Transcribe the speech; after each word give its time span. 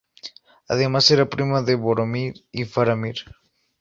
Además 0.67 1.11
era 1.11 1.29
prima 1.29 1.61
de 1.61 1.75
Boromir 1.75 2.43
y 2.51 2.65
Faramir. 2.65 3.17